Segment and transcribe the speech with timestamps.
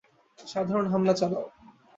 [0.39, 1.45] সাধারণ হামলা চালাও।